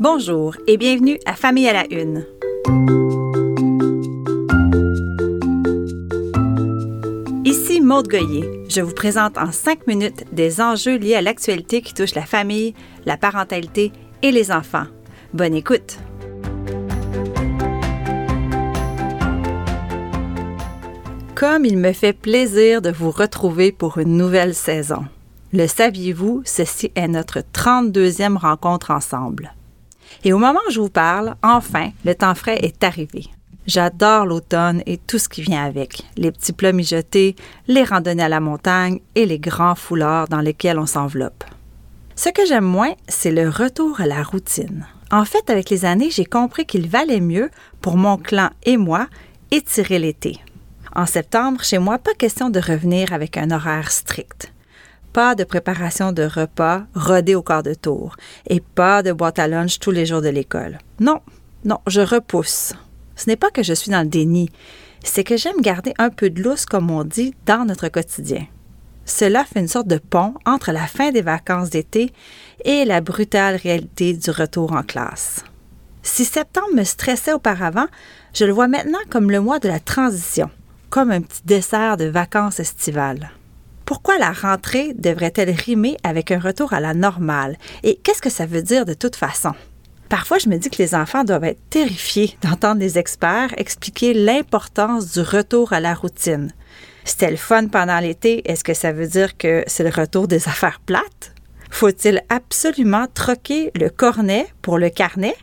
[0.00, 2.24] Bonjour et bienvenue à Famille à la Une.
[7.44, 8.64] Ici Maude Goyer.
[8.70, 12.72] Je vous présente en cinq minutes des enjeux liés à l'actualité qui touchent la famille,
[13.04, 13.92] la parentalité
[14.22, 14.86] et les enfants.
[15.34, 15.98] Bonne écoute!
[21.34, 25.04] Comme il me fait plaisir de vous retrouver pour une nouvelle saison.
[25.52, 29.52] Le saviez-vous, ceci est notre 32e rencontre ensemble.
[30.24, 33.26] Et au moment où je vous parle, enfin, le temps frais est arrivé.
[33.66, 36.02] J'adore l'automne et tout ce qui vient avec.
[36.16, 37.36] Les petits plats mijotés,
[37.68, 41.44] les randonnées à la montagne et les grands foulards dans lesquels on s'enveloppe.
[42.16, 44.86] Ce que j'aime moins, c'est le retour à la routine.
[45.10, 47.50] En fait, avec les années, j'ai compris qu'il valait mieux,
[47.80, 49.06] pour mon clan et moi,
[49.50, 50.38] étirer l'été.
[50.94, 54.52] En septembre, chez moi, pas question de revenir avec un horaire strict.
[55.12, 58.16] Pas de préparation de repas rodé au quart de tour
[58.48, 60.78] et pas de boîte à lunch tous les jours de l'école.
[61.00, 61.20] Non,
[61.64, 62.74] non, je repousse.
[63.16, 64.50] Ce n'est pas que je suis dans le déni,
[65.02, 68.46] c'est que j'aime garder un peu de lousse, comme on dit, dans notre quotidien.
[69.04, 72.12] Cela fait une sorte de pont entre la fin des vacances d'été
[72.64, 75.44] et la brutale réalité du retour en classe.
[76.02, 77.86] Si septembre me stressait auparavant,
[78.32, 80.50] je le vois maintenant comme le mois de la transition,
[80.88, 83.30] comme un petit dessert de vacances estivales.
[83.90, 87.56] Pourquoi la rentrée devrait-elle rimer avec un retour à la normale?
[87.82, 89.52] Et qu'est-ce que ça veut dire de toute façon?
[90.08, 95.10] Parfois, je me dis que les enfants doivent être terrifiés d'entendre les experts expliquer l'importance
[95.14, 96.52] du retour à la routine.
[97.04, 100.46] C'était le fun pendant l'été, est-ce que ça veut dire que c'est le retour des
[100.48, 101.34] affaires plates?
[101.68, 105.34] Faut-il absolument troquer le cornet pour le carnet,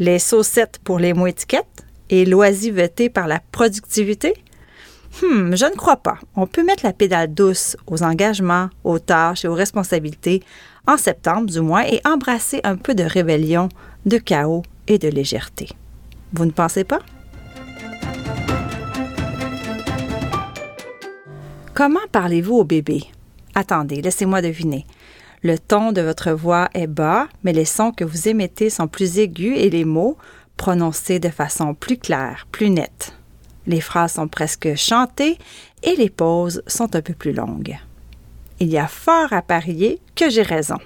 [0.00, 4.34] les saucettes pour les mots étiquettes et l'oisiveté par la productivité?
[5.22, 6.18] Hmm, je ne crois pas.
[6.34, 10.42] On peut mettre la pédale douce aux engagements, aux tâches et aux responsabilités
[10.86, 13.68] en septembre du moins et embrasser un peu de rébellion,
[14.06, 15.68] de chaos et de légèreté.
[16.32, 16.98] Vous ne pensez pas?
[21.74, 23.04] Comment parlez-vous au bébé?
[23.54, 24.84] Attendez, laissez-moi deviner.
[25.42, 29.18] Le ton de votre voix est bas, mais les sons que vous émettez sont plus
[29.18, 30.16] aigus et les mots
[30.56, 33.14] prononcés de façon plus claire, plus nette.
[33.66, 35.38] Les phrases sont presque chantées
[35.82, 37.76] et les pauses sont un peu plus longues.
[38.60, 40.78] Il y a fort à parier que j'ai raison.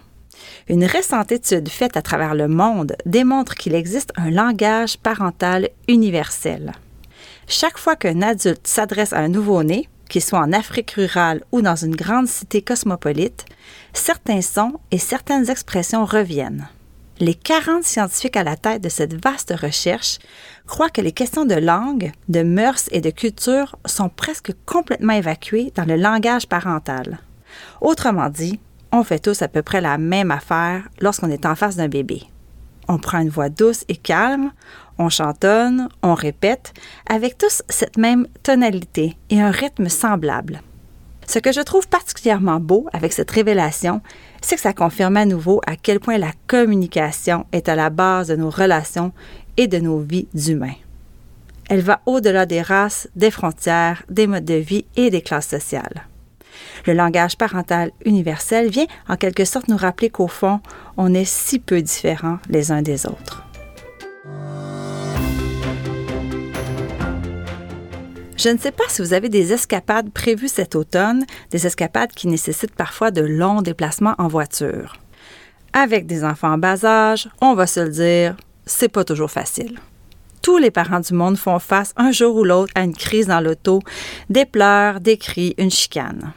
[0.68, 6.72] Une récente étude faite à travers le monde démontre qu'il existe un langage parental universel.
[7.46, 11.76] Chaque fois qu'un adulte s'adresse à un nouveau-né, qu'il soit en Afrique rurale ou dans
[11.76, 13.44] une grande cité cosmopolite,
[13.92, 16.68] certains sons et certaines expressions reviennent
[17.20, 20.18] les 40 scientifiques à la tête de cette vaste recherche
[20.66, 25.72] croient que les questions de langue, de mœurs et de culture sont presque complètement évacuées
[25.74, 27.18] dans le langage parental.
[27.80, 28.60] Autrement dit,
[28.92, 32.22] on fait tous à peu près la même affaire lorsqu'on est en face d'un bébé.
[32.88, 34.52] On prend une voix douce et calme,
[34.98, 36.72] on chantonne, on répète,
[37.08, 40.62] avec tous cette même tonalité et un rythme semblable.
[41.28, 44.00] Ce que je trouve particulièrement beau avec cette révélation,
[44.40, 48.28] c'est que ça confirme à nouveau à quel point la communication est à la base
[48.28, 49.12] de nos relations
[49.58, 50.76] et de nos vies d'humains.
[51.68, 56.06] Elle va au-delà des races, des frontières, des modes de vie et des classes sociales.
[56.86, 60.60] Le langage parental universel vient en quelque sorte nous rappeler qu'au fond,
[60.96, 63.47] on est si peu différents les uns des autres.
[68.38, 72.28] Je ne sais pas si vous avez des escapades prévues cet automne, des escapades qui
[72.28, 74.94] nécessitent parfois de longs déplacements en voiture.
[75.72, 79.80] Avec des enfants en bas âge, on va se le dire, c'est pas toujours facile.
[80.40, 83.40] Tous les parents du monde font face un jour ou l'autre à une crise dans
[83.40, 83.80] l'auto,
[84.30, 86.32] des pleurs, des cris, une chicane.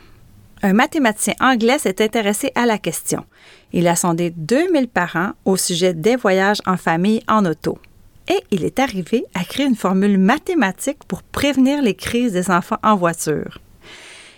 [0.63, 3.25] Un mathématicien anglais s'est intéressé à la question.
[3.73, 7.77] Il a sondé 2000 parents au sujet des voyages en famille en auto
[8.27, 12.79] et il est arrivé à créer une formule mathématique pour prévenir les crises des enfants
[12.83, 13.59] en voiture.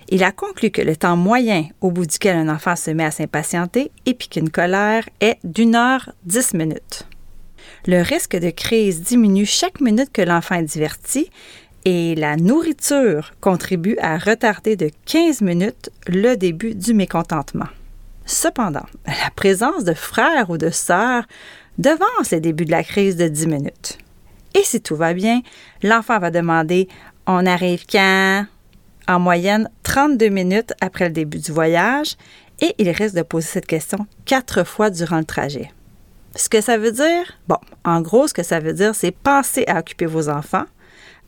[0.09, 3.11] Il a conclu que le temps moyen au bout duquel un enfant se met à
[3.11, 7.07] s'impatienter et pique une colère est d'une heure dix minutes.
[7.85, 11.29] Le risque de crise diminue chaque minute que l'enfant est diverti
[11.85, 17.67] et la nourriture contribue à retarder de 15 minutes le début du mécontentement.
[18.25, 21.25] Cependant, la présence de frères ou de sœurs
[21.78, 23.97] devance les débuts de la crise de 10 minutes.
[24.55, 25.41] Et si tout va bien,
[25.81, 26.87] l'enfant va demander
[27.25, 28.46] On arrive quand?
[29.08, 32.16] En moyenne 32 minutes après le début du voyage
[32.61, 35.72] et il risque de poser cette question quatre fois durant le trajet.
[36.35, 39.66] Ce que ça veut dire, bon, en gros, ce que ça veut dire, c'est penser
[39.67, 40.66] à occuper vos enfants,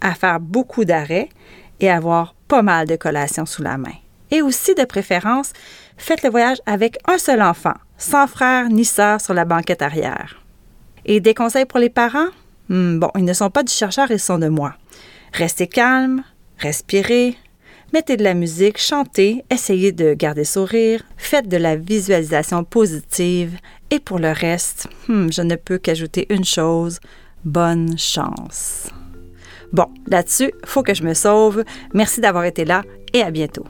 [0.01, 1.29] à faire beaucoup d'arrêts
[1.79, 3.93] et avoir pas mal de collations sous la main.
[4.31, 5.53] Et aussi, de préférence,
[5.97, 10.41] faites le voyage avec un seul enfant, sans frère ni sœur sur la banquette arrière.
[11.05, 12.29] Et des conseils pour les parents?
[12.69, 14.75] Hmm, bon, ils ne sont pas du chercheur, ils sont de moi.
[15.33, 16.23] Restez calme,
[16.57, 17.35] respirez,
[17.93, 23.57] mettez de la musique, chantez, essayez de garder sourire, faites de la visualisation positive
[23.91, 26.99] et pour le reste, hmm, je ne peux qu'ajouter une chose,
[27.43, 28.87] bonne chance.
[29.71, 31.63] Bon, là-dessus, faut que je me sauve.
[31.93, 32.83] Merci d'avoir été là
[33.13, 33.65] et à bientôt.